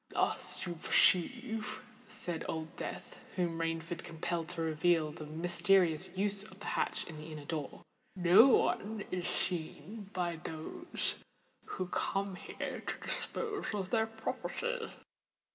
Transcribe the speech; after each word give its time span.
"Thus, 0.09 0.65
you 0.65 0.73
perceive," 0.81 1.79
said 2.07 2.43
Old 2.49 2.75
Death, 2.75 3.17
whom 3.35 3.59
Rainford 3.59 4.03
compelled 4.03 4.49
to 4.49 4.63
reveal 4.63 5.11
the 5.11 5.27
mysterious 5.27 6.17
use 6.17 6.41
of 6.43 6.59
the 6.59 6.65
hatch 6.65 7.05
in 7.05 7.17
the 7.17 7.31
inner 7.31 7.45
door, 7.45 7.83
"no 8.15 8.47
one 8.47 9.03
is 9.11 9.27
seen 9.27 10.09
by 10.11 10.37
those 10.37 11.17
who 11.65 11.85
come 11.85 12.33
here 12.33 12.79
to 12.81 12.99
dispose 13.07 13.71
of 13.75 13.91
their 13.91 14.07
property." 14.07 14.89